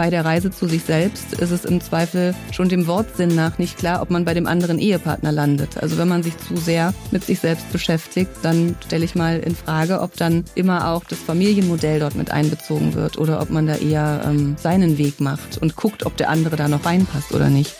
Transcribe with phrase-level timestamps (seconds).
[0.00, 3.76] bei der Reise zu sich selbst ist es im Zweifel schon dem Wortsinn nach nicht
[3.76, 5.76] klar, ob man bei dem anderen Ehepartner landet.
[5.76, 9.54] Also wenn man sich zu sehr mit sich selbst beschäftigt, dann stelle ich mal in
[9.54, 13.74] Frage, ob dann immer auch das Familienmodell dort mit einbezogen wird oder ob man da
[13.74, 17.76] eher ähm, seinen Weg macht und guckt, ob der andere da noch reinpasst oder nicht.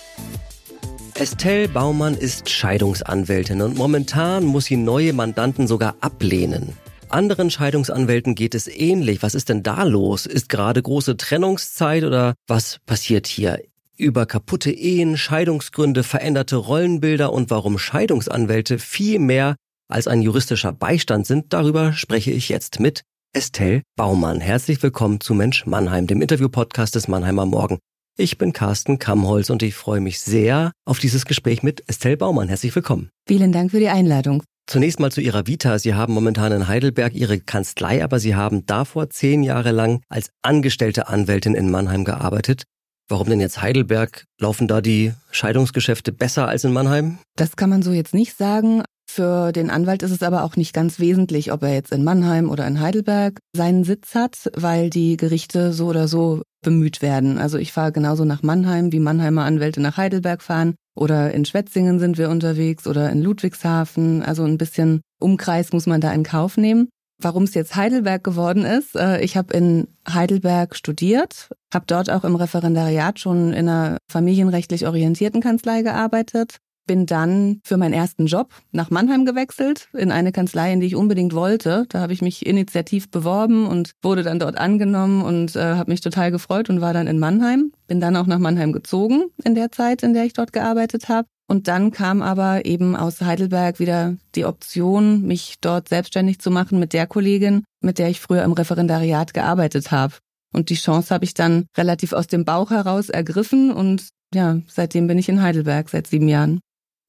[1.14, 6.74] Estelle Baumann ist Scheidungsanwältin und momentan muss sie neue Mandanten sogar ablehnen.
[7.11, 9.20] Anderen Scheidungsanwälten geht es ähnlich.
[9.23, 10.27] Was ist denn da los?
[10.27, 13.60] Ist gerade große Trennungszeit oder was passiert hier?
[13.96, 19.56] Über kaputte Ehen, Scheidungsgründe, veränderte Rollenbilder und warum Scheidungsanwälte viel mehr
[19.88, 23.02] als ein juristischer Beistand sind, darüber spreche ich jetzt mit
[23.33, 24.41] Estelle Baumann.
[24.41, 27.80] Herzlich willkommen zu Mensch Mannheim, dem Interview-Podcast des Mannheimer Morgen.
[28.16, 32.48] Ich bin Carsten Kammholz und ich freue mich sehr auf dieses Gespräch mit Estelle Baumann.
[32.48, 33.11] Herzlich willkommen.
[33.27, 34.45] Vielen Dank für die Einladung.
[34.70, 35.80] Zunächst mal zu Ihrer Vita.
[35.80, 40.31] Sie haben momentan in Heidelberg Ihre Kanzlei, aber Sie haben davor zehn Jahre lang als
[40.42, 42.62] angestellte Anwältin in Mannheim gearbeitet.
[43.09, 44.27] Warum denn jetzt Heidelberg?
[44.39, 47.19] Laufen da die Scheidungsgeschäfte besser als in Mannheim?
[47.34, 48.84] Das kann man so jetzt nicht sagen.
[49.11, 52.48] Für den Anwalt ist es aber auch nicht ganz wesentlich, ob er jetzt in Mannheim
[52.48, 57.39] oder in Heidelberg seinen Sitz hat, weil die Gerichte so oder so bemüht werden.
[57.39, 60.77] Also ich fahre genauso nach Mannheim, wie Mannheimer Anwälte nach Heidelberg fahren.
[60.94, 64.22] Oder in Schwetzingen sind wir unterwegs oder in Ludwigshafen.
[64.22, 66.88] Also ein bisschen Umkreis muss man da in Kauf nehmen.
[67.22, 72.24] Warum es jetzt Heidelberg geworden ist, äh, ich habe in Heidelberg studiert, habe dort auch
[72.24, 78.53] im Referendariat schon in einer familienrechtlich orientierten Kanzlei gearbeitet bin dann für meinen ersten Job
[78.73, 81.87] nach Mannheim gewechselt, in eine Kanzlei, in die ich unbedingt wollte.
[81.89, 86.00] Da habe ich mich initiativ beworben und wurde dann dort angenommen und äh, habe mich
[86.00, 87.72] total gefreut und war dann in Mannheim.
[87.87, 91.28] Bin dann auch nach Mannheim gezogen in der Zeit, in der ich dort gearbeitet habe.
[91.48, 96.78] Und dann kam aber eben aus Heidelberg wieder die Option, mich dort selbstständig zu machen
[96.78, 100.15] mit der Kollegin, mit der ich früher im Referendariat gearbeitet habe.
[100.53, 105.09] Und die Chance habe ich dann relativ aus dem Bauch heraus ergriffen und ja, seitdem
[105.09, 106.60] bin ich in Heidelberg seit sieben Jahren.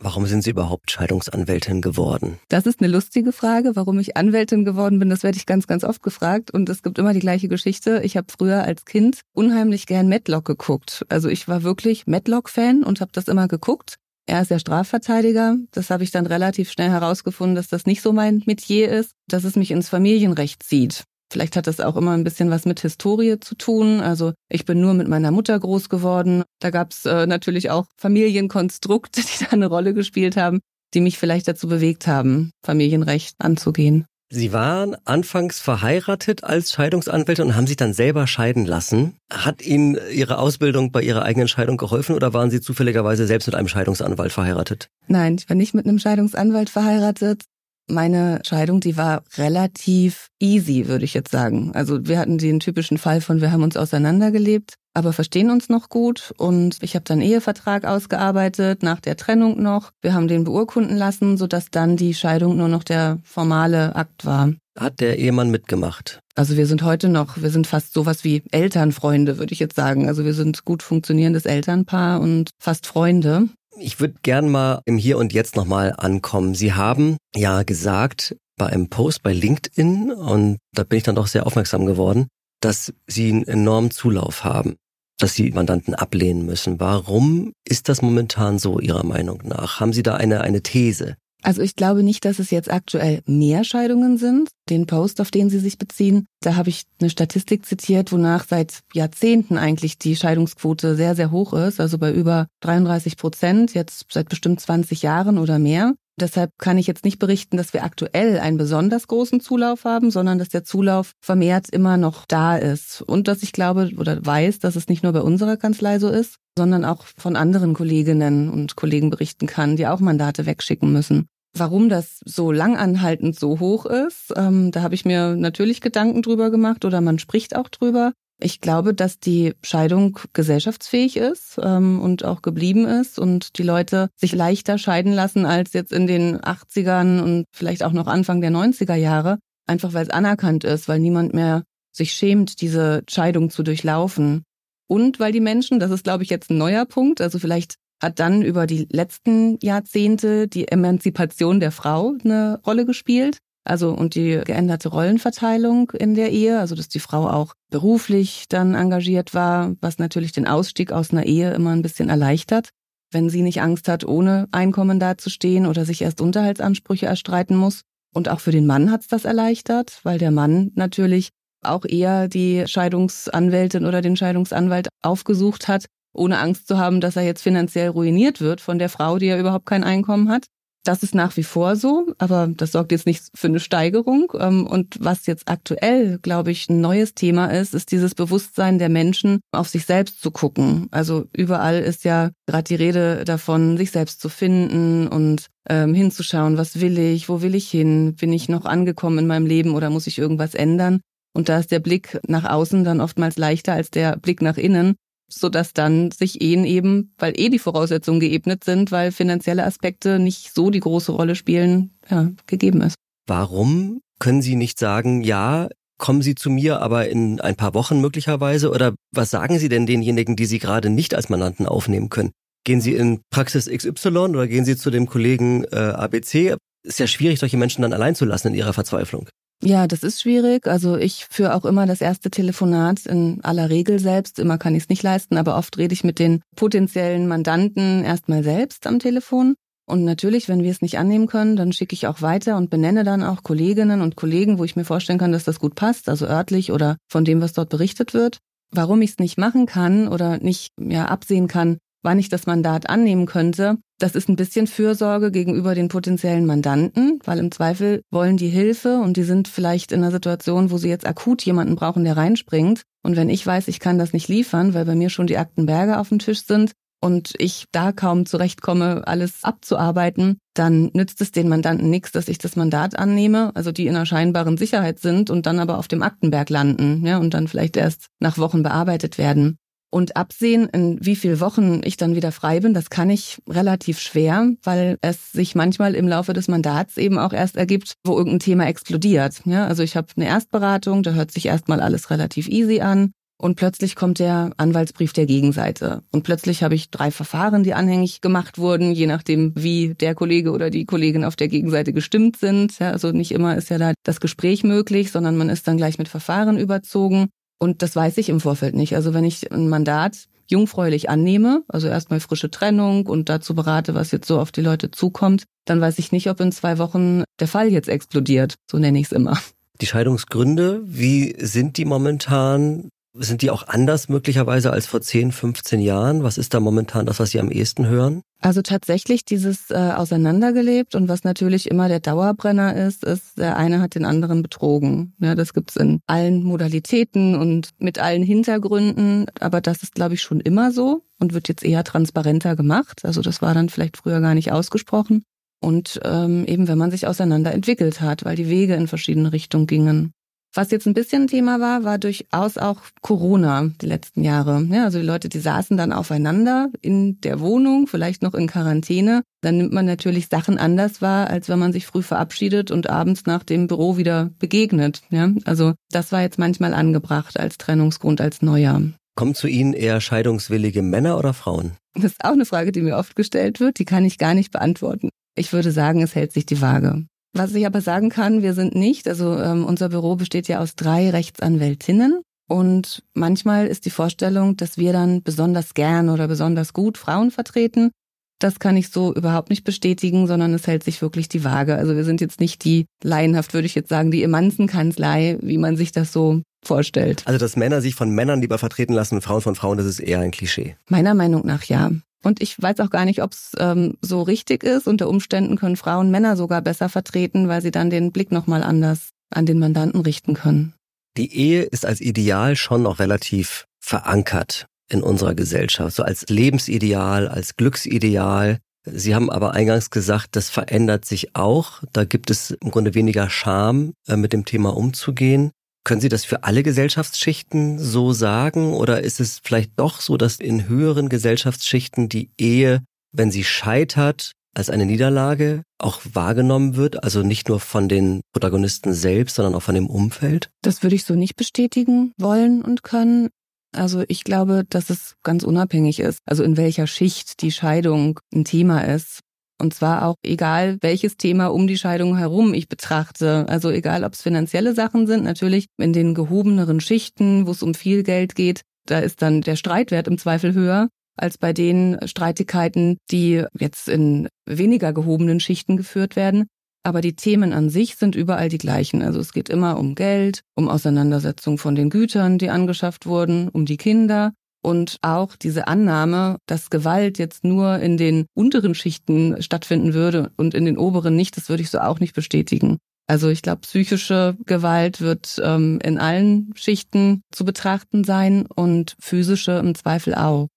[0.03, 2.39] Warum sind Sie überhaupt Scheidungsanwältin geworden?
[2.49, 3.75] Das ist eine lustige Frage.
[3.75, 6.49] Warum ich Anwältin geworden bin, das werde ich ganz, ganz oft gefragt.
[6.49, 8.01] Und es gibt immer die gleiche Geschichte.
[8.03, 11.05] Ich habe früher als Kind unheimlich gern Matlock geguckt.
[11.09, 13.97] Also ich war wirklich Matlock-Fan und habe das immer geguckt.
[14.25, 15.57] Er ist ja Strafverteidiger.
[15.69, 19.43] Das habe ich dann relativ schnell herausgefunden, dass das nicht so mein Metier ist, dass
[19.43, 21.03] es mich ins Familienrecht zieht.
[21.31, 24.01] Vielleicht hat das auch immer ein bisschen was mit Historie zu tun.
[24.01, 26.43] Also ich bin nur mit meiner Mutter groß geworden.
[26.59, 30.59] Da gab es äh, natürlich auch Familienkonstrukte, die da eine Rolle gespielt haben,
[30.93, 34.05] die mich vielleicht dazu bewegt haben, Familienrecht anzugehen.
[34.33, 39.17] Sie waren anfangs verheiratet als Scheidungsanwältin und haben sich dann selber scheiden lassen.
[39.29, 43.55] Hat Ihnen Ihre Ausbildung bei Ihrer eigenen Scheidung geholfen oder waren Sie zufälligerweise selbst mit
[43.55, 44.87] einem Scheidungsanwalt verheiratet?
[45.07, 47.43] Nein, ich war nicht mit einem Scheidungsanwalt verheiratet.
[47.91, 51.71] Meine Scheidung, die war relativ easy, würde ich jetzt sagen.
[51.73, 55.89] Also wir hatten den typischen Fall von, wir haben uns auseinandergelebt, aber verstehen uns noch
[55.89, 56.33] gut.
[56.37, 59.91] Und ich habe dann Ehevertrag ausgearbeitet, nach der Trennung noch.
[60.01, 64.53] Wir haben den beurkunden lassen, sodass dann die Scheidung nur noch der formale Akt war.
[64.79, 66.19] Hat der Ehemann mitgemacht?
[66.35, 70.07] Also wir sind heute noch, wir sind fast sowas wie Elternfreunde, würde ich jetzt sagen.
[70.07, 73.49] Also wir sind gut funktionierendes Elternpaar und fast Freunde.
[73.77, 76.55] Ich würde gern mal im Hier und Jetzt nochmal ankommen.
[76.55, 81.27] Sie haben ja gesagt bei einem Post bei LinkedIn, und da bin ich dann doch
[81.27, 82.27] sehr aufmerksam geworden,
[82.59, 84.75] dass Sie einen enormen Zulauf haben,
[85.17, 86.79] dass Sie Mandanten ablehnen müssen.
[86.79, 89.79] Warum ist das momentan so Ihrer Meinung nach?
[89.79, 91.15] Haben Sie da eine, eine These?
[91.43, 94.49] Also ich glaube nicht, dass es jetzt aktuell mehr Scheidungen sind.
[94.69, 98.81] Den Post, auf den Sie sich beziehen, da habe ich eine Statistik zitiert, wonach seit
[98.93, 104.29] Jahrzehnten eigentlich die Scheidungsquote sehr, sehr hoch ist, also bei über 33 Prozent, jetzt seit
[104.29, 105.93] bestimmt 20 Jahren oder mehr.
[106.19, 110.37] Deshalb kann ich jetzt nicht berichten, dass wir aktuell einen besonders großen Zulauf haben, sondern
[110.37, 113.01] dass der Zulauf vermehrt immer noch da ist.
[113.01, 116.35] Und dass ich glaube oder weiß, dass es nicht nur bei unserer Kanzlei so ist,
[116.57, 121.27] sondern auch von anderen Kolleginnen und Kollegen berichten kann, die auch Mandate wegschicken müssen.
[121.53, 126.49] Warum das so langanhaltend so hoch ist, ähm, da habe ich mir natürlich Gedanken drüber
[126.49, 128.13] gemacht oder man spricht auch drüber.
[128.43, 134.09] Ich glaube, dass die Scheidung gesellschaftsfähig ist ähm, und auch geblieben ist und die Leute
[134.15, 138.51] sich leichter scheiden lassen als jetzt in den 80ern und vielleicht auch noch Anfang der
[138.51, 139.37] 90er Jahre,
[139.67, 144.43] einfach weil es anerkannt ist, weil niemand mehr sich schämt, diese Scheidung zu durchlaufen.
[144.87, 148.19] Und weil die Menschen, das ist, glaube ich, jetzt ein neuer Punkt, also vielleicht hat
[148.19, 153.37] dann über die letzten Jahrzehnte die Emanzipation der Frau eine Rolle gespielt.
[153.63, 158.73] Also und die geänderte Rollenverteilung in der Ehe, also dass die Frau auch beruflich dann
[158.73, 162.69] engagiert war, was natürlich den Ausstieg aus einer Ehe immer ein bisschen erleichtert,
[163.11, 167.81] wenn sie nicht Angst hat, ohne Einkommen dazustehen oder sich erst Unterhaltsansprüche erstreiten muss.
[168.13, 171.29] Und auch für den Mann hat's das erleichtert, weil der Mann natürlich
[171.63, 177.23] auch eher die Scheidungsanwältin oder den Scheidungsanwalt aufgesucht hat, ohne Angst zu haben, dass er
[177.23, 180.45] jetzt finanziell ruiniert wird von der Frau, die ja überhaupt kein Einkommen hat.
[180.83, 184.33] Das ist nach wie vor so, aber das sorgt jetzt nicht für eine Steigerung.
[184.39, 188.89] Ähm, und was jetzt aktuell, glaube ich, ein neues Thema ist, ist dieses Bewusstsein der
[188.89, 190.87] Menschen, auf sich selbst zu gucken.
[190.89, 196.57] Also überall ist ja gerade die Rede davon, sich selbst zu finden und ähm, hinzuschauen,
[196.57, 199.91] was will ich, wo will ich hin, bin ich noch angekommen in meinem Leben oder
[199.91, 201.01] muss ich irgendwas ändern?
[201.33, 204.95] Und da ist der Blick nach außen dann oftmals leichter als der Blick nach innen
[205.33, 210.19] so dass dann sich Ehen eben, weil eh die Voraussetzungen geebnet sind, weil finanzielle Aspekte
[210.19, 212.95] nicht so die große Rolle spielen, ja, gegeben ist.
[213.27, 218.01] Warum können Sie nicht sagen, ja, kommen Sie zu mir, aber in ein paar Wochen
[218.01, 218.71] möglicherweise?
[218.71, 222.31] Oder was sagen Sie denn denjenigen, die Sie gerade nicht als Mandanten aufnehmen können?
[222.63, 226.55] Gehen Sie in Praxis XY oder gehen Sie zu dem Kollegen äh, ABC?
[226.83, 229.29] Ist ja schwierig, solche Menschen dann allein zu lassen in ihrer Verzweiflung.
[229.63, 230.65] Ja, das ist schwierig.
[230.67, 234.39] Also ich führe auch immer das erste Telefonat in aller Regel selbst.
[234.39, 238.43] Immer kann ich es nicht leisten, aber oft rede ich mit den potenziellen Mandanten erstmal
[238.43, 239.53] selbst am Telefon.
[239.85, 243.03] Und natürlich, wenn wir es nicht annehmen können, dann schicke ich auch weiter und benenne
[243.03, 246.25] dann auch Kolleginnen und Kollegen, wo ich mir vorstellen kann, dass das gut passt, also
[246.25, 248.39] örtlich oder von dem, was dort berichtet wird.
[248.71, 252.89] Warum ich es nicht machen kann oder nicht ja, absehen kann, wann ich das Mandat
[252.89, 253.77] annehmen könnte.
[253.99, 258.97] Das ist ein bisschen Fürsorge gegenüber den potenziellen Mandanten, weil im Zweifel wollen die Hilfe
[258.97, 262.81] und die sind vielleicht in einer Situation, wo sie jetzt akut jemanden brauchen, der reinspringt.
[263.03, 265.99] Und wenn ich weiß, ich kann das nicht liefern, weil bei mir schon die Aktenberge
[265.99, 266.71] auf dem Tisch sind
[267.01, 272.37] und ich da kaum zurechtkomme, alles abzuarbeiten, dann nützt es den Mandanten nichts, dass ich
[272.37, 276.03] das Mandat annehme, also die in einer scheinbaren Sicherheit sind und dann aber auf dem
[276.03, 279.57] Aktenberg landen, ja, und dann vielleicht erst nach Wochen bearbeitet werden.
[279.93, 283.99] Und absehen, in wie viel Wochen ich dann wieder frei bin, das kann ich relativ
[283.99, 288.39] schwer, weil es sich manchmal im Laufe des Mandats eben auch erst ergibt, wo irgendein
[288.39, 289.41] Thema explodiert.
[289.43, 293.11] Ja, also ich habe eine Erstberatung, da hört sich erstmal alles relativ easy an.
[293.37, 296.03] Und plötzlich kommt der Anwaltsbrief der Gegenseite.
[296.11, 300.51] Und plötzlich habe ich drei Verfahren, die anhängig gemacht wurden, je nachdem, wie der Kollege
[300.51, 302.77] oder die Kollegin auf der Gegenseite gestimmt sind.
[302.77, 305.97] Ja, also nicht immer ist ja da das Gespräch möglich, sondern man ist dann gleich
[305.97, 307.29] mit Verfahren überzogen.
[307.61, 308.95] Und das weiß ich im Vorfeld nicht.
[308.95, 314.09] Also wenn ich ein Mandat jungfräulich annehme, also erstmal frische Trennung und dazu berate, was
[314.09, 317.47] jetzt so auf die Leute zukommt, dann weiß ich nicht, ob in zwei Wochen der
[317.47, 318.55] Fall jetzt explodiert.
[318.69, 319.37] So nenne ich es immer.
[319.79, 322.89] Die Scheidungsgründe, wie sind die momentan?
[323.13, 326.23] Sind die auch anders möglicherweise als vor 10, 15 Jahren?
[326.23, 328.21] Was ist da momentan das, was Sie am ehesten hören?
[328.39, 333.81] Also tatsächlich dieses äh, Auseinandergelebt und was natürlich immer der Dauerbrenner ist, ist, der eine
[333.81, 335.13] hat den anderen betrogen.
[335.19, 340.21] Ja, das gibt's in allen Modalitäten und mit allen Hintergründen, aber das ist, glaube ich,
[340.21, 343.03] schon immer so und wird jetzt eher transparenter gemacht.
[343.03, 345.23] Also das war dann vielleicht früher gar nicht ausgesprochen.
[345.59, 349.67] Und ähm, eben, wenn man sich auseinander entwickelt hat, weil die Wege in verschiedene Richtungen
[349.67, 350.13] gingen.
[350.53, 354.67] Was jetzt ein bisschen Thema war, war durchaus auch Corona die letzten Jahre.
[354.69, 359.23] Ja, also die Leute, die saßen dann aufeinander in der Wohnung, vielleicht noch in Quarantäne.
[359.39, 363.25] Dann nimmt man natürlich Sachen anders wahr, als wenn man sich früh verabschiedet und abends
[363.25, 365.03] nach dem Büro wieder begegnet.
[365.09, 368.81] Ja, also das war jetzt manchmal angebracht als Trennungsgrund, als Neujahr.
[369.15, 371.73] Kommen zu Ihnen eher scheidungswillige Männer oder Frauen?
[371.93, 373.79] Das ist auch eine Frage, die mir oft gestellt wird.
[373.79, 375.09] Die kann ich gar nicht beantworten.
[375.35, 377.05] Ich würde sagen, es hält sich die Waage.
[377.33, 380.75] Was ich aber sagen kann, wir sind nicht, also ähm, unser Büro besteht ja aus
[380.75, 386.97] drei Rechtsanwältinnen und manchmal ist die Vorstellung, dass wir dann besonders gern oder besonders gut
[386.97, 387.91] Frauen vertreten.
[388.39, 391.75] Das kann ich so überhaupt nicht bestätigen, sondern es hält sich wirklich die Waage.
[391.75, 395.77] Also wir sind jetzt nicht die laienhaft, würde ich jetzt sagen, die Emanzenkanzlei, wie man
[395.77, 397.23] sich das so vorstellt.
[397.25, 399.99] Also dass Männer sich von Männern lieber vertreten lassen und Frauen von Frauen, das ist
[399.99, 400.75] eher ein Klischee.
[400.89, 401.91] Meiner Meinung nach ja.
[402.23, 404.87] Und ich weiß auch gar nicht, ob es ähm, so richtig ist.
[404.87, 409.09] Unter Umständen können Frauen Männer sogar besser vertreten, weil sie dann den Blick nochmal anders
[409.29, 410.73] an den Mandanten richten können.
[411.17, 417.27] Die Ehe ist als Ideal schon noch relativ verankert in unserer Gesellschaft, so als Lebensideal,
[417.27, 418.59] als Glücksideal.
[418.85, 421.81] Sie haben aber eingangs gesagt, das verändert sich auch.
[421.93, 425.51] Da gibt es im Grunde weniger Scham, äh, mit dem Thema umzugehen.
[425.83, 430.37] Können Sie das für alle Gesellschaftsschichten so sagen oder ist es vielleicht doch so, dass
[430.37, 437.23] in höheren Gesellschaftsschichten die Ehe, wenn sie scheitert, als eine Niederlage auch wahrgenommen wird, also
[437.23, 440.49] nicht nur von den Protagonisten selbst, sondern auch von dem Umfeld?
[440.61, 443.29] Das würde ich so nicht bestätigen wollen und können.
[443.73, 448.43] Also ich glaube, dass es ganz unabhängig ist, also in welcher Schicht die Scheidung ein
[448.43, 449.21] Thema ist.
[449.61, 453.45] Und zwar auch egal, welches Thema um die Scheidung herum ich betrachte.
[453.47, 457.75] Also egal, ob es finanzielle Sachen sind, natürlich in den gehobeneren Schichten, wo es um
[457.75, 462.97] viel Geld geht, da ist dann der Streitwert im Zweifel höher als bei den Streitigkeiten,
[463.11, 466.47] die jetzt in weniger gehobenen Schichten geführt werden.
[466.83, 469.03] Aber die Themen an sich sind überall die gleichen.
[469.03, 473.65] Also es geht immer um Geld, um Auseinandersetzung von den Gütern, die angeschafft wurden, um
[473.67, 479.93] die Kinder und auch diese Annahme, dass Gewalt jetzt nur in den unteren Schichten stattfinden
[479.93, 482.77] würde und in den oberen nicht, das würde ich so auch nicht bestätigen.
[483.07, 489.53] Also ich glaube, psychische Gewalt wird ähm, in allen Schichten zu betrachten sein und physische
[489.53, 490.47] im Zweifel auch.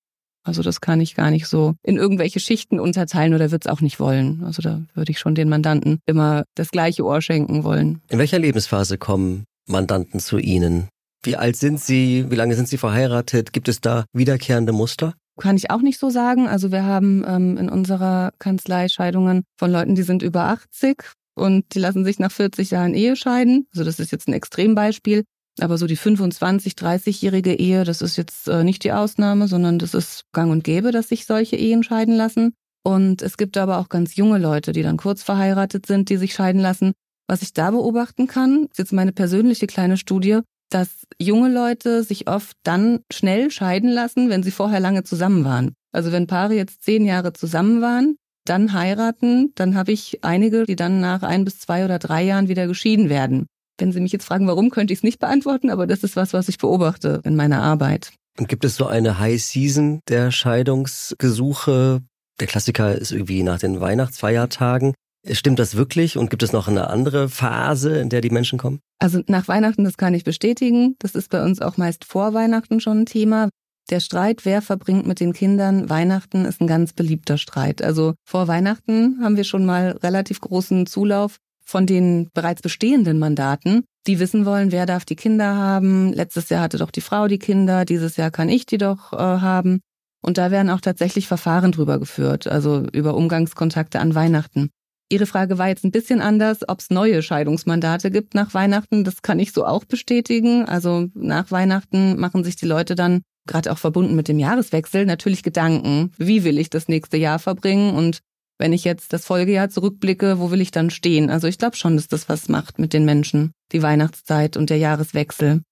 [0.44, 3.80] Also das kann ich gar nicht so in irgendwelche Schichten unterteilen oder wird es auch
[3.80, 4.44] nicht wollen.
[4.44, 8.02] Also da würde ich schon den Mandanten immer das gleiche Ohr schenken wollen.
[8.08, 10.88] In welcher Lebensphase kommen Mandanten zu Ihnen?
[11.24, 12.26] Wie alt sind Sie?
[12.30, 13.52] Wie lange sind Sie verheiratet?
[13.52, 15.14] Gibt es da wiederkehrende Muster?
[15.40, 16.46] Kann ich auch nicht so sagen.
[16.46, 21.02] Also wir haben ähm, in unserer Kanzlei Scheidungen von Leuten, die sind über 80
[21.34, 23.66] und die lassen sich nach 40 Jahren Ehe scheiden.
[23.72, 25.24] Also das ist jetzt ein Extrembeispiel.
[25.60, 29.94] Aber so die 25, 30-jährige Ehe, das ist jetzt äh, nicht die Ausnahme, sondern das
[29.94, 32.54] ist gang und gäbe, dass sich solche Ehen scheiden lassen.
[32.84, 36.34] Und es gibt aber auch ganz junge Leute, die dann kurz verheiratet sind, die sich
[36.34, 36.92] scheiden lassen.
[37.28, 40.40] Was ich da beobachten kann, ist jetzt meine persönliche kleine Studie,
[40.74, 45.74] dass junge Leute sich oft dann schnell scheiden lassen, wenn sie vorher lange zusammen waren.
[45.92, 50.74] Also wenn Paare jetzt zehn Jahre zusammen waren, dann heiraten, dann habe ich einige, die
[50.74, 53.46] dann nach ein bis zwei oder drei Jahren wieder geschieden werden.
[53.78, 56.32] Wenn Sie mich jetzt fragen, warum, könnte ich es nicht beantworten, aber das ist was,
[56.32, 58.12] was ich beobachte in meiner Arbeit.
[58.38, 62.02] Und gibt es so eine High Season der Scheidungsgesuche?
[62.40, 64.94] Der Klassiker ist irgendwie nach den Weihnachtsfeiertagen.
[65.30, 68.80] Stimmt das wirklich und gibt es noch eine andere Phase, in der die Menschen kommen?
[68.98, 70.96] Also nach Weihnachten, das kann ich bestätigen.
[70.98, 73.48] Das ist bei uns auch meist vor Weihnachten schon ein Thema.
[73.90, 77.82] Der Streit, wer verbringt mit den Kindern Weihnachten, ist ein ganz beliebter Streit.
[77.82, 83.84] Also vor Weihnachten haben wir schon mal relativ großen Zulauf von den bereits bestehenden Mandaten,
[84.06, 86.12] die wissen wollen, wer darf die Kinder haben.
[86.12, 89.16] Letztes Jahr hatte doch die Frau die Kinder, dieses Jahr kann ich die doch äh,
[89.16, 89.80] haben.
[90.22, 94.70] Und da werden auch tatsächlich Verfahren drüber geführt, also über Umgangskontakte an Weihnachten.
[95.14, 99.04] Ihre Frage war jetzt ein bisschen anders, ob es neue Scheidungsmandate gibt nach Weihnachten.
[99.04, 100.64] Das kann ich so auch bestätigen.
[100.64, 105.44] Also nach Weihnachten machen sich die Leute dann, gerade auch verbunden mit dem Jahreswechsel, natürlich
[105.44, 108.22] Gedanken, wie will ich das nächste Jahr verbringen und
[108.58, 111.30] wenn ich jetzt das Folgejahr zurückblicke, wo will ich dann stehen?
[111.30, 114.78] Also ich glaube schon, dass das was macht mit den Menschen, die Weihnachtszeit und der
[114.78, 115.62] Jahreswechsel.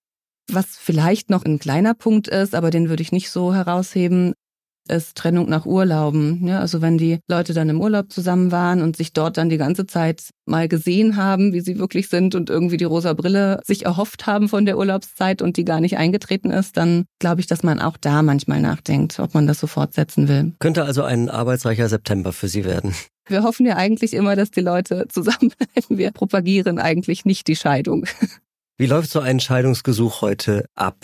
[0.53, 4.35] Was vielleicht noch ein kleiner Punkt ist, aber den würde ich nicht so herausheben,
[4.89, 6.47] ist Trennung nach Urlauben.
[6.47, 9.59] Ja, also wenn die Leute dann im Urlaub zusammen waren und sich dort dann die
[9.59, 13.85] ganze Zeit mal gesehen haben, wie sie wirklich sind und irgendwie die rosa Brille sich
[13.85, 17.63] erhofft haben von der Urlaubszeit und die gar nicht eingetreten ist, dann glaube ich, dass
[17.63, 20.53] man auch da manchmal nachdenkt, ob man das so fortsetzen will.
[20.59, 22.95] Könnte also ein arbeitsreicher September für Sie werden.
[23.29, 25.97] Wir hoffen ja eigentlich immer, dass die Leute zusammenbleiben.
[25.97, 28.07] Wir propagieren eigentlich nicht die Scheidung.
[28.79, 30.97] Wie läuft so ein Scheidungsgesuch heute ab?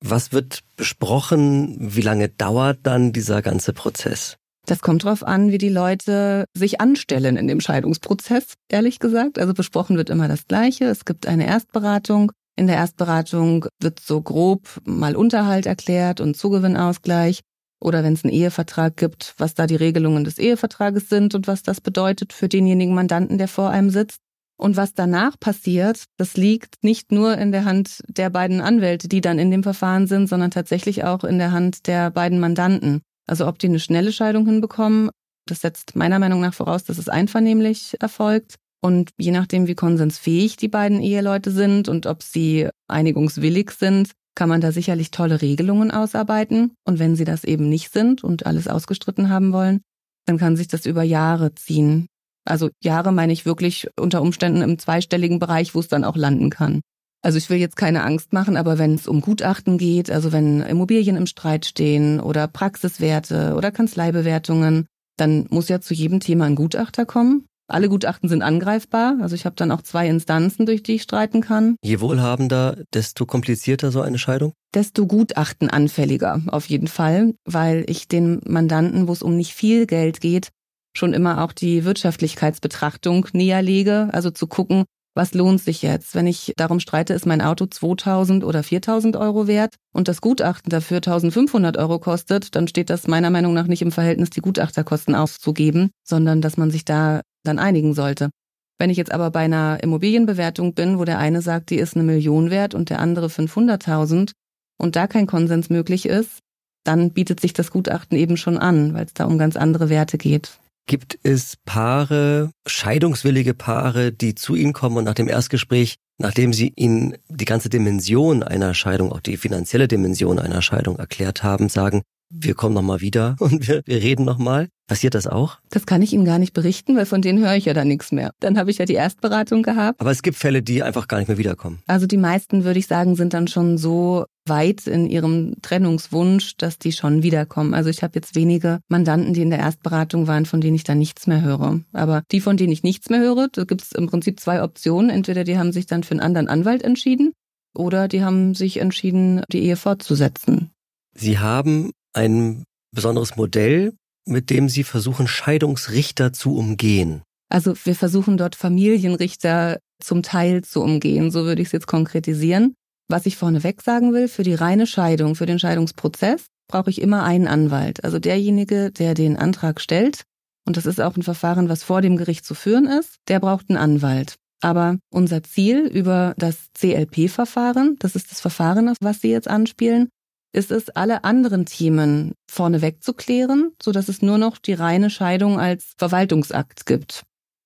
[0.00, 1.76] Was wird besprochen?
[1.78, 4.36] Wie lange dauert dann dieser ganze Prozess?
[4.66, 9.38] Das kommt darauf an, wie die Leute sich anstellen in dem Scheidungsprozess, ehrlich gesagt.
[9.38, 10.86] Also besprochen wird immer das Gleiche.
[10.86, 12.32] Es gibt eine Erstberatung.
[12.56, 17.40] In der Erstberatung wird so grob mal Unterhalt erklärt und Zugewinnausgleich.
[17.80, 21.62] Oder wenn es einen Ehevertrag gibt, was da die Regelungen des Ehevertrages sind und was
[21.62, 24.20] das bedeutet für denjenigen Mandanten, der vor einem sitzt.
[24.56, 29.20] Und was danach passiert, das liegt nicht nur in der Hand der beiden Anwälte, die
[29.20, 33.02] dann in dem Verfahren sind, sondern tatsächlich auch in der Hand der beiden Mandanten.
[33.26, 35.10] Also ob die eine schnelle Scheidung hinbekommen,
[35.46, 38.56] das setzt meiner Meinung nach voraus, dass es einvernehmlich erfolgt.
[38.80, 44.48] Und je nachdem, wie konsensfähig die beiden Eheleute sind und ob sie einigungswillig sind, kann
[44.48, 46.72] man da sicherlich tolle Regelungen ausarbeiten.
[46.84, 49.80] Und wenn sie das eben nicht sind und alles ausgestritten haben wollen,
[50.26, 52.08] dann kann sich das über Jahre ziehen.
[52.44, 56.50] Also Jahre meine ich wirklich unter Umständen im zweistelligen Bereich, wo es dann auch landen
[56.50, 56.80] kann.
[57.22, 60.60] Also ich will jetzt keine Angst machen, aber wenn es um Gutachten geht, also wenn
[60.60, 64.86] Immobilien im Streit stehen oder Praxiswerte oder Kanzleibewertungen,
[65.16, 67.46] dann muss ja zu jedem Thema ein Gutachter kommen.
[67.66, 69.16] Alle Gutachten sind angreifbar.
[69.22, 71.76] Also ich habe dann auch zwei Instanzen, durch die ich streiten kann.
[71.82, 74.52] Je wohlhabender, desto komplizierter so eine Scheidung?
[74.74, 80.20] Desto gutachtenanfälliger auf jeden Fall, weil ich den Mandanten, wo es um nicht viel Geld
[80.20, 80.50] geht,
[80.96, 84.84] schon immer auch die Wirtschaftlichkeitsbetrachtung näher lege, also zu gucken,
[85.16, 86.16] was lohnt sich jetzt?
[86.16, 90.70] Wenn ich darum streite, ist mein Auto 2000 oder 4000 Euro wert und das Gutachten
[90.70, 95.14] dafür 1500 Euro kostet, dann steht das meiner Meinung nach nicht im Verhältnis, die Gutachterkosten
[95.14, 98.30] auszugeben, sondern dass man sich da dann einigen sollte.
[98.78, 102.02] Wenn ich jetzt aber bei einer Immobilienbewertung bin, wo der eine sagt, die ist eine
[102.02, 104.32] Million wert und der andere 500.000
[104.78, 106.40] und da kein Konsens möglich ist,
[106.82, 110.18] dann bietet sich das Gutachten eben schon an, weil es da um ganz andere Werte
[110.18, 110.58] geht.
[110.86, 116.72] Gibt es Paare, scheidungswillige Paare, die zu Ihnen kommen und nach dem Erstgespräch, nachdem Sie
[116.76, 122.02] Ihnen die ganze Dimension einer Scheidung, auch die finanzielle Dimension einer Scheidung erklärt haben, sagen,
[122.30, 124.68] wir kommen nochmal wieder und wir, wir reden nochmal.
[124.86, 125.58] Passiert das auch?
[125.70, 128.12] Das kann ich Ihnen gar nicht berichten, weil von denen höre ich ja dann nichts
[128.12, 128.32] mehr.
[128.40, 129.98] Dann habe ich ja die Erstberatung gehabt.
[129.98, 131.82] Aber es gibt Fälle, die einfach gar nicht mehr wiederkommen.
[131.86, 136.78] Also die meisten, würde ich sagen, sind dann schon so weit in ihrem Trennungswunsch, dass
[136.78, 137.74] die schon wiederkommen.
[137.74, 140.98] Also ich habe jetzt wenige Mandanten, die in der Erstberatung waren, von denen ich dann
[140.98, 141.80] nichts mehr höre.
[141.92, 145.10] Aber die, von denen ich nichts mehr höre, da gibt es im Prinzip zwei Optionen.
[145.10, 147.32] Entweder die haben sich dann für einen anderen Anwalt entschieden
[147.74, 150.70] oder die haben sich entschieden, die Ehe fortzusetzen.
[151.14, 153.94] Sie haben ein besonderes Modell,
[154.26, 157.22] mit dem Sie versuchen, Scheidungsrichter zu umgehen.
[157.50, 162.74] Also wir versuchen dort Familienrichter zum Teil zu umgehen, so würde ich es jetzt konkretisieren.
[163.08, 167.22] Was ich vorneweg sagen will, für die reine Scheidung, für den Scheidungsprozess brauche ich immer
[167.22, 168.02] einen Anwalt.
[168.04, 170.22] Also derjenige, der den Antrag stellt,
[170.66, 173.68] und das ist auch ein Verfahren, was vor dem Gericht zu führen ist, der braucht
[173.68, 174.36] einen Anwalt.
[174.62, 180.08] Aber unser Ziel über das CLP-Verfahren, das ist das Verfahren, auf was Sie jetzt anspielen,
[180.54, 185.10] ist es, alle anderen Themen vorneweg zu klären, so dass es nur noch die reine
[185.10, 187.24] Scheidung als Verwaltungsakt gibt.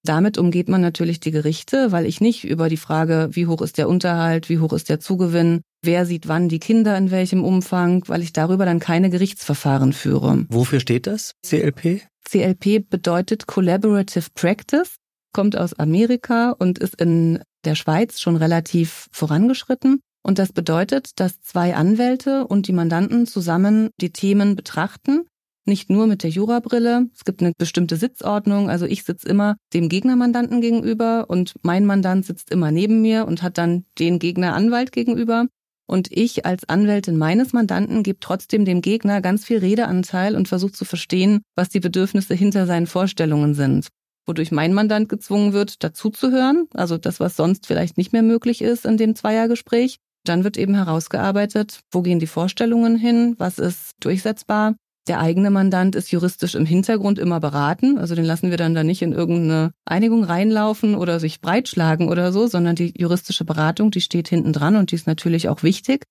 [0.09, 3.77] Damit umgeht man natürlich die Gerichte, weil ich nicht über die Frage, wie hoch ist
[3.77, 8.05] der Unterhalt, wie hoch ist der Zugewinn, wer sieht wann die Kinder in welchem Umfang,
[8.07, 10.47] weil ich darüber dann keine Gerichtsverfahren führe.
[10.49, 12.09] Wofür steht das, CLP?
[12.25, 14.95] CLP bedeutet Collaborative Practice,
[15.35, 20.01] kommt aus Amerika und ist in der Schweiz schon relativ vorangeschritten.
[20.23, 25.27] Und das bedeutet, dass zwei Anwälte und die Mandanten zusammen die Themen betrachten,
[25.69, 27.07] nicht nur mit der Jurabrille.
[27.15, 28.69] Es gibt eine bestimmte Sitzordnung.
[28.71, 33.43] Also ich sitze immer dem Gegnermandanten gegenüber und mein Mandant sitzt immer neben mir und
[33.43, 35.47] hat dann den Gegneranwalt gegenüber.
[35.87, 40.73] Und ich als Anwältin meines Mandanten gebe trotzdem dem Gegner ganz viel Redeanteil und versuche
[40.73, 43.89] zu verstehen, was die Bedürfnisse hinter seinen Vorstellungen sind.
[44.27, 48.85] Wodurch mein Mandant gezwungen wird, dazuzuhören, also das, was sonst vielleicht nicht mehr möglich ist
[48.85, 49.97] in dem Zweiergespräch.
[50.25, 54.75] Dann wird eben herausgearbeitet, wo gehen die Vorstellungen hin, was ist durchsetzbar.
[55.09, 58.85] Der eigene Mandant ist juristisch im Hintergrund immer beraten, also den lassen wir dann da
[58.85, 64.03] nicht in irgendeine Einigung reinlaufen oder sich breitschlagen oder so, sondern die juristische Beratung, die
[64.03, 66.05] steht hinten dran und die ist natürlich auch wichtig.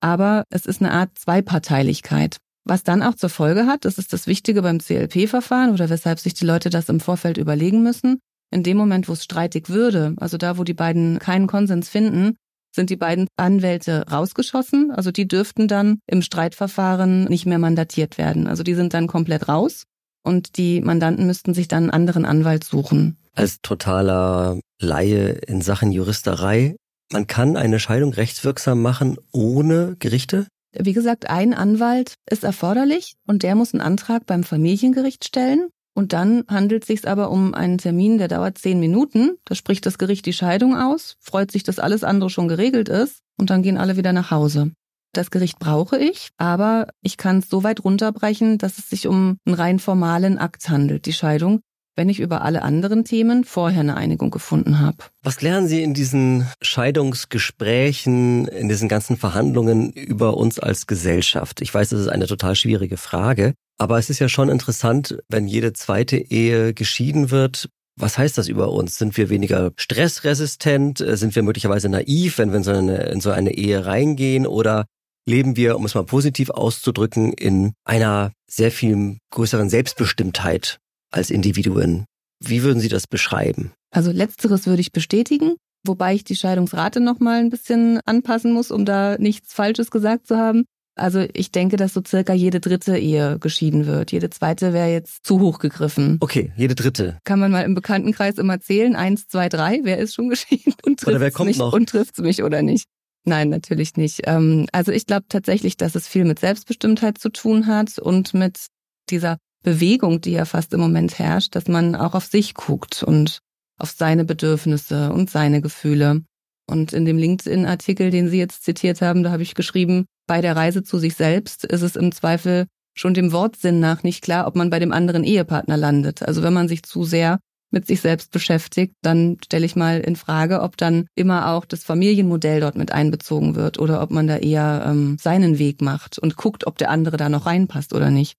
[0.00, 2.36] Aber es ist eine Art Zweiparteilichkeit.
[2.64, 6.34] Was dann auch zur Folge hat, das ist das Wichtige beim CLP-Verfahren oder weshalb sich
[6.34, 8.20] die Leute das im Vorfeld überlegen müssen.
[8.52, 12.36] In dem Moment, wo es streitig würde, also da, wo die beiden keinen Konsens finden,
[12.74, 14.90] sind die beiden Anwälte rausgeschossen.
[14.90, 18.46] Also die dürften dann im Streitverfahren nicht mehr mandatiert werden.
[18.46, 19.84] Also die sind dann komplett raus
[20.24, 23.16] und die Mandanten müssten sich dann einen anderen Anwalt suchen.
[23.34, 26.76] Als totaler Laie in Sachen Juristerei,
[27.12, 30.46] man kann eine Scheidung rechtswirksam machen ohne Gerichte?
[30.76, 35.68] Wie gesagt, ein Anwalt ist erforderlich und der muss einen Antrag beim Familiengericht stellen.
[35.94, 39.36] Und dann handelt es sich aber um einen Termin, der dauert zehn Minuten.
[39.44, 43.20] Da spricht das Gericht die Scheidung aus, freut sich, dass alles andere schon geregelt ist
[43.38, 44.72] und dann gehen alle wieder nach Hause.
[45.12, 49.38] Das Gericht brauche ich, aber ich kann es so weit runterbrechen, dass es sich um
[49.46, 51.60] einen rein formalen Akt handelt, die Scheidung,
[51.94, 54.96] wenn ich über alle anderen Themen vorher eine Einigung gefunden habe.
[55.22, 61.60] Was lernen Sie in diesen Scheidungsgesprächen, in diesen ganzen Verhandlungen über uns als Gesellschaft?
[61.60, 65.46] Ich weiß, das ist eine total schwierige Frage, aber es ist ja schon interessant, wenn
[65.46, 67.68] jede zweite Ehe geschieden wird.
[67.96, 68.98] Was heißt das über uns?
[68.98, 70.98] Sind wir weniger stressresistent?
[70.98, 74.46] Sind wir möglicherweise naiv, wenn wir in so eine, in so eine Ehe reingehen?
[74.46, 74.86] Oder
[75.26, 80.78] leben wir, um es mal positiv auszudrücken, in einer sehr viel größeren Selbstbestimmtheit
[81.12, 82.04] als Individuen?
[82.40, 83.72] Wie würden Sie das beschreiben?
[83.90, 85.54] Also letzteres würde ich bestätigen,
[85.86, 90.26] wobei ich die Scheidungsrate noch mal ein bisschen anpassen muss, um da nichts Falsches gesagt
[90.26, 90.64] zu haben.
[90.96, 94.12] Also ich denke, dass so circa jede dritte Ehe geschieden wird.
[94.12, 96.18] Jede zweite wäre jetzt zu hoch gegriffen.
[96.20, 97.18] Okay, jede dritte.
[97.24, 98.94] Kann man mal im Bekanntenkreis immer zählen.
[98.94, 99.80] Eins, zwei, drei.
[99.82, 101.72] Wer ist schon geschieden und trifft oder wer kommt mich noch?
[101.72, 102.86] und trifft mich oder nicht?
[103.24, 104.22] Nein, natürlich nicht.
[104.24, 108.66] Ähm, also ich glaube tatsächlich, dass es viel mit Selbstbestimmtheit zu tun hat und mit
[109.10, 113.38] dieser Bewegung, die ja fast im Moment herrscht, dass man auch auf sich guckt und
[113.78, 116.22] auf seine Bedürfnisse und seine Gefühle.
[116.66, 120.56] Und in dem LinkedIn-Artikel, den Sie jetzt zitiert haben, da habe ich geschrieben, bei der
[120.56, 124.56] Reise zu sich selbst ist es im Zweifel schon dem Wortsinn nach nicht klar, ob
[124.56, 126.22] man bei dem anderen Ehepartner landet.
[126.22, 127.38] Also wenn man sich zu sehr
[127.70, 131.82] mit sich selbst beschäftigt, dann stelle ich mal in Frage, ob dann immer auch das
[131.82, 136.36] Familienmodell dort mit einbezogen wird oder ob man da eher ähm, seinen Weg macht und
[136.36, 138.34] guckt, ob der andere da noch reinpasst oder nicht.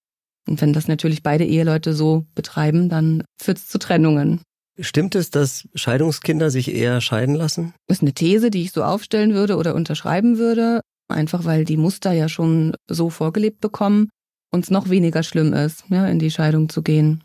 [0.48, 4.40] Und wenn das natürlich beide Eheleute so betreiben, dann führt es zu Trennungen.
[4.78, 7.74] Stimmt es, dass Scheidungskinder sich eher scheiden lassen?
[7.86, 11.76] Das ist eine These, die ich so aufstellen würde oder unterschreiben würde, einfach weil die
[11.76, 14.08] Muster ja schon so vorgelebt bekommen
[14.52, 17.24] und es noch weniger schlimm ist, ja, in die Scheidung zu gehen.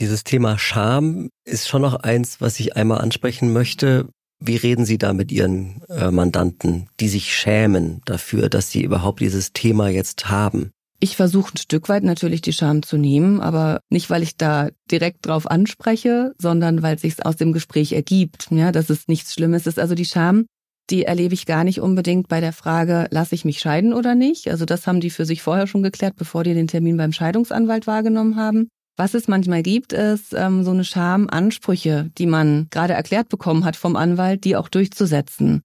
[0.00, 4.08] Dieses Thema Scham ist schon noch eins, was ich einmal ansprechen möchte.
[4.40, 9.20] Wie reden Sie da mit Ihren äh, Mandanten, die sich schämen dafür, dass sie überhaupt
[9.20, 10.72] dieses Thema jetzt haben?
[10.98, 14.70] Ich versuche ein Stück weit natürlich die Scham zu nehmen, aber nicht, weil ich da
[14.90, 19.34] direkt drauf anspreche, sondern weil es sich aus dem Gespräch ergibt, ja, dass es nichts
[19.34, 19.78] Schlimmes ist.
[19.78, 20.46] Also die Scham,
[20.92, 24.48] die erlebe ich gar nicht unbedingt bei der Frage, lasse ich mich scheiden oder nicht.
[24.48, 27.86] Also das haben die für sich vorher schon geklärt, bevor die den Termin beim Scheidungsanwalt
[27.86, 28.68] wahrgenommen haben.
[28.96, 33.64] Was es manchmal gibt, ist ähm, so eine Scham, Ansprüche, die man gerade erklärt bekommen
[33.64, 35.62] hat vom Anwalt, die auch durchzusetzen.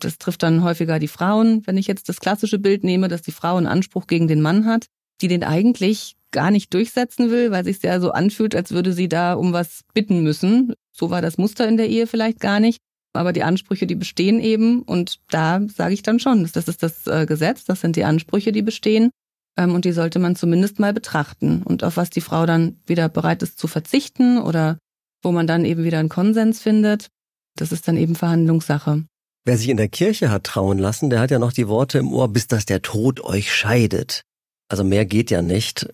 [0.00, 3.32] Das trifft dann häufiger die Frauen, wenn ich jetzt das klassische Bild nehme, dass die
[3.32, 4.86] Frau einen Anspruch gegen den Mann hat,
[5.20, 9.10] die den eigentlich gar nicht durchsetzen will, weil sich ja so anfühlt, als würde sie
[9.10, 10.72] da um was bitten müssen.
[10.90, 12.78] So war das Muster in der Ehe vielleicht gar nicht.
[13.12, 14.82] Aber die Ansprüche, die bestehen eben.
[14.82, 18.52] Und da sage ich dann schon, das ist das äh, Gesetz, das sind die Ansprüche,
[18.52, 19.10] die bestehen.
[19.58, 21.62] Ähm, und die sollte man zumindest mal betrachten.
[21.62, 24.78] Und auf was die Frau dann wieder bereit ist zu verzichten oder
[25.22, 27.08] wo man dann eben wieder einen Konsens findet,
[27.56, 29.04] das ist dann eben Verhandlungssache.
[29.44, 32.12] Wer sich in der Kirche hat trauen lassen, der hat ja noch die Worte im
[32.12, 34.22] Ohr, bis dass der Tod euch scheidet.
[34.68, 35.88] Also mehr geht ja nicht.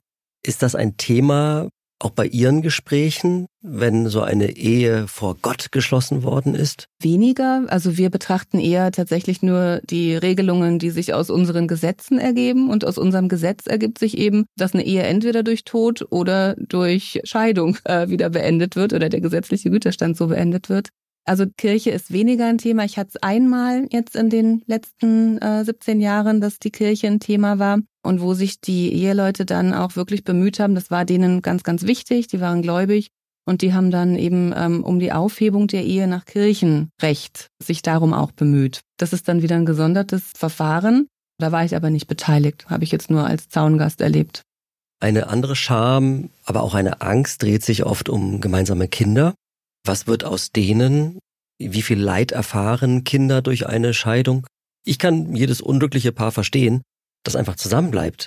[0.44, 6.22] Ist das ein Thema auch bei Ihren Gesprächen, wenn so eine Ehe vor Gott geschlossen
[6.22, 6.88] worden ist?
[7.00, 7.64] Weniger.
[7.68, 12.70] Also wir betrachten eher tatsächlich nur die Regelungen, die sich aus unseren Gesetzen ergeben.
[12.70, 17.20] Und aus unserem Gesetz ergibt sich eben, dass eine Ehe entweder durch Tod oder durch
[17.24, 20.90] Scheidung äh, wieder beendet wird oder der gesetzliche Güterstand so beendet wird.
[21.26, 22.84] Also Kirche ist weniger ein Thema.
[22.84, 27.18] Ich hatte es einmal jetzt in den letzten äh, 17 Jahren, dass die Kirche ein
[27.18, 30.76] Thema war und wo sich die Eheleute dann auch wirklich bemüht haben.
[30.76, 32.28] Das war denen ganz, ganz wichtig.
[32.28, 33.08] Die waren gläubig
[33.44, 38.14] und die haben dann eben ähm, um die Aufhebung der Ehe nach Kirchenrecht sich darum
[38.14, 38.82] auch bemüht.
[38.96, 41.08] Das ist dann wieder ein gesondertes Verfahren.
[41.38, 44.42] Da war ich aber nicht beteiligt, habe ich jetzt nur als Zaungast erlebt.
[45.00, 49.34] Eine andere Scham, aber auch eine Angst dreht sich oft um gemeinsame Kinder.
[49.86, 51.20] Was wird aus denen?
[51.58, 54.46] Wie viel Leid erfahren Kinder durch eine Scheidung?
[54.84, 56.82] Ich kann jedes unglückliche Paar verstehen,
[57.22, 58.26] das einfach zusammenbleibt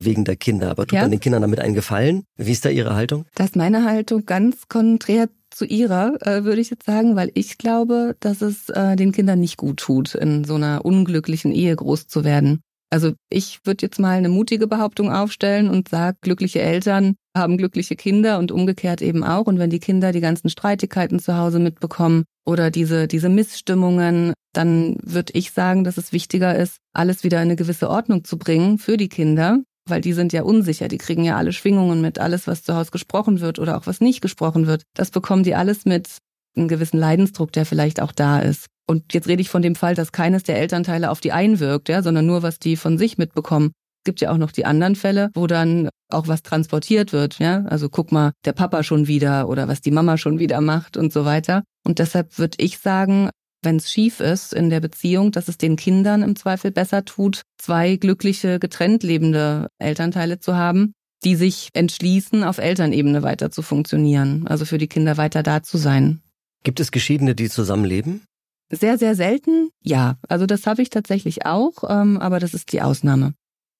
[0.00, 0.70] wegen der Kinder.
[0.70, 1.02] Aber tut ja.
[1.02, 2.24] man den Kindern damit einen Gefallen?
[2.36, 3.24] Wie ist da Ihre Haltung?
[3.36, 7.56] Das ist meine Haltung ganz konträr zu Ihrer, äh, würde ich jetzt sagen, weil ich
[7.56, 12.08] glaube, dass es äh, den Kindern nicht gut tut, in so einer unglücklichen Ehe groß
[12.08, 12.60] zu werden.
[12.90, 17.96] Also ich würde jetzt mal eine mutige Behauptung aufstellen und sage, glückliche Eltern haben glückliche
[17.96, 19.46] Kinder und umgekehrt eben auch.
[19.46, 24.96] Und wenn die Kinder die ganzen Streitigkeiten zu Hause mitbekommen oder diese, diese Missstimmungen, dann
[25.02, 28.78] würde ich sagen, dass es wichtiger ist, alles wieder in eine gewisse Ordnung zu bringen
[28.78, 32.46] für die Kinder, weil die sind ja unsicher, die kriegen ja alle Schwingungen mit, alles,
[32.46, 34.82] was zu Hause gesprochen wird oder auch was nicht gesprochen wird.
[34.94, 36.18] Das bekommen die alles mit
[36.56, 38.66] einem gewissen Leidensdruck, der vielleicht auch da ist.
[38.88, 42.02] Und jetzt rede ich von dem Fall, dass keines der Elternteile auf die einwirkt, ja,
[42.02, 43.72] sondern nur, was die von sich mitbekommen.
[44.06, 47.64] Es gibt ja auch noch die anderen Fälle, wo dann auch was transportiert wird, ja.
[47.64, 51.12] Also guck mal, der Papa schon wieder oder was die Mama schon wieder macht und
[51.12, 51.64] so weiter.
[51.84, 53.30] Und deshalb würde ich sagen,
[53.64, 57.42] wenn es schief ist in der Beziehung, dass es den Kindern im Zweifel besser tut,
[57.58, 60.92] zwei glückliche, getrennt lebende Elternteile zu haben,
[61.24, 65.78] die sich entschließen, auf Elternebene weiter zu funktionieren, also für die Kinder weiter da zu
[65.78, 66.20] sein.
[66.62, 68.22] Gibt es Geschiedene, die zusammenleben?
[68.70, 70.16] Sehr, sehr selten, ja.
[70.28, 73.34] Also das habe ich tatsächlich auch, ähm, aber das ist die Ausnahme.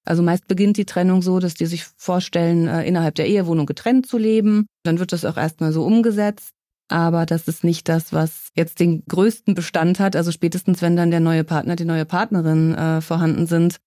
[0.07, 4.07] Also meist beginnt die Trennung so, dass die sich vorstellen, äh, innerhalb der Ehewohnung getrennt
[4.07, 4.67] zu leben.
[4.85, 6.51] Dann wird das auch erstmal so umgesetzt.
[6.89, 10.15] Aber das ist nicht das, was jetzt den größten Bestand hat.
[10.15, 13.79] Also spätestens, wenn dann der neue Partner, die neue Partnerin äh, vorhanden sind,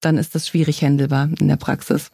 [0.00, 2.10] dann ist das schwierig händelbar in der Praxis.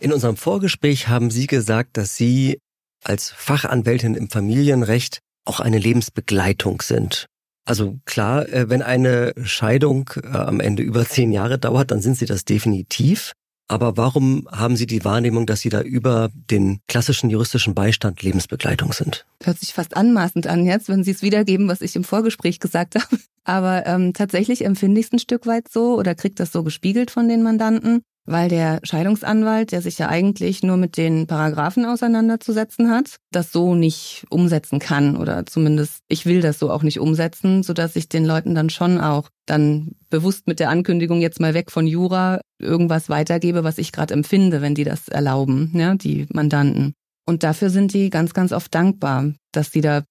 [0.00, 2.58] In unserem Vorgespräch haben Sie gesagt, dass Sie
[3.02, 7.26] als Fachanwältin im Familienrecht auch eine Lebensbegleitung sind.
[7.64, 12.16] Also klar, äh, wenn eine Scheidung äh, am Ende über zehn Jahre dauert, dann sind
[12.16, 13.32] sie das definitiv.
[13.70, 18.92] Aber warum haben Sie die Wahrnehmung, dass Sie da über den klassischen juristischen Beistand Lebensbegleitung
[18.92, 19.26] sind?
[19.44, 22.94] Hört sich fast anmaßend an jetzt, wenn Sie es wiedergeben, was ich im Vorgespräch gesagt
[22.96, 23.22] habe.
[23.44, 27.12] Aber ähm, tatsächlich empfinde ich es ein Stück weit so oder kriegt das so gespiegelt
[27.12, 32.90] von den Mandanten, weil der Scheidungsanwalt, der sich ja eigentlich nur mit den Paragraphen auseinanderzusetzen
[32.90, 37.62] hat, das so nicht umsetzen kann oder zumindest ich will das so auch nicht umsetzen,
[37.62, 41.54] so dass ich den Leuten dann schon auch dann bewusst mit der Ankündigung jetzt mal
[41.54, 46.26] weg von Jura irgendwas weitergebe, was ich gerade empfinde, wenn die das erlauben, ja, die
[46.32, 46.94] Mandanten.
[47.26, 50.02] Und dafür sind die ganz, ganz oft dankbar, dass sie da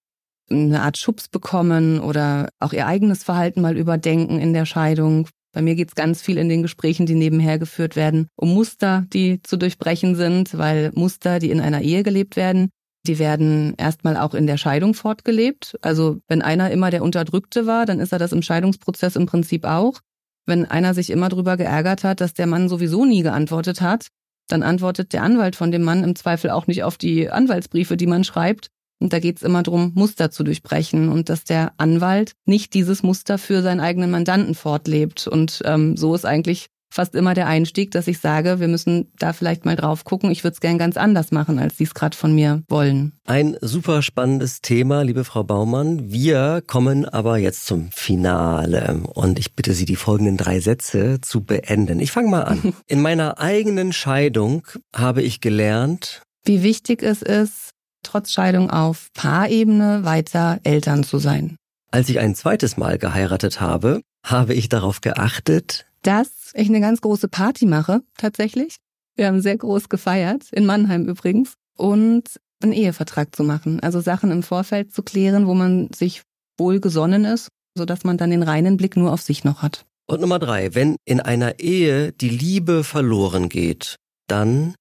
[0.50, 5.62] eine Art Schubs bekommen oder auch ihr eigenes Verhalten mal überdenken in der Scheidung, bei
[5.62, 9.42] mir geht es ganz viel in den Gesprächen, die nebenher geführt werden, um Muster, die
[9.42, 12.70] zu durchbrechen sind, weil Muster, die in einer Ehe gelebt werden,
[13.08, 15.76] die werden erstmal auch in der Scheidung fortgelebt.
[15.82, 19.66] Also wenn einer immer der Unterdrückte war, dann ist er das im Scheidungsprozess im Prinzip
[19.66, 20.00] auch.
[20.46, 24.08] Wenn einer sich immer darüber geärgert hat, dass der Mann sowieso nie geantwortet hat,
[24.48, 28.08] dann antwortet der Anwalt von dem Mann im Zweifel auch nicht auf die Anwaltsbriefe, die
[28.08, 28.68] man schreibt,
[29.00, 33.02] und da geht es immer darum, Muster zu durchbrechen und dass der Anwalt nicht dieses
[33.02, 35.28] Muster für seinen eigenen Mandanten fortlebt.
[35.28, 39.32] Und ähm, so ist eigentlich fast immer der Einstieg, dass ich sage, wir müssen da
[39.32, 40.32] vielleicht mal drauf gucken.
[40.32, 43.14] Ich würde es gern ganz anders machen, als Sie es gerade von mir wollen.
[43.26, 46.12] Ein super spannendes Thema, liebe Frau Baumann.
[46.12, 51.42] Wir kommen aber jetzt zum Finale und ich bitte Sie, die folgenden drei Sätze zu
[51.42, 52.00] beenden.
[52.00, 52.74] Ich fange mal an.
[52.88, 60.06] In meiner eigenen Scheidung habe ich gelernt, wie wichtig es ist, trotz Scheidung auf Paarebene
[60.06, 61.56] weiter Eltern zu sein.
[61.92, 67.02] Als ich ein zweites Mal geheiratet habe, habe ich darauf geachtet, dass ich eine ganz
[67.02, 68.76] große Party mache, tatsächlich.
[69.16, 73.80] Wir haben sehr groß gefeiert, in Mannheim übrigens, und einen Ehevertrag zu machen.
[73.80, 76.22] Also Sachen im Vorfeld zu klären, wo man sich
[76.58, 79.86] wohl gesonnen ist, sodass man dann den reinen Blick nur auf sich noch hat.
[80.08, 83.96] Und Nummer drei, wenn in einer Ehe die Liebe verloren geht,
[84.28, 84.74] dann.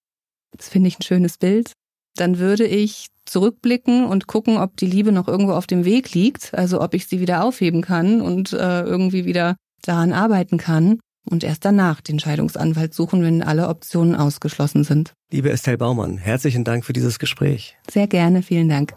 [0.56, 1.72] Das finde ich ein schönes Bild.
[2.18, 6.54] Dann würde ich zurückblicken und gucken, ob die Liebe noch irgendwo auf dem Weg liegt,
[6.54, 10.98] also ob ich sie wieder aufheben kann und äh, irgendwie wieder daran arbeiten kann
[11.30, 15.12] und erst danach den Scheidungsanwalt suchen, wenn alle Optionen ausgeschlossen sind.
[15.30, 17.78] Liebe Estelle Baumann, herzlichen Dank für dieses Gespräch.
[17.90, 18.92] Sehr gerne, vielen Dank.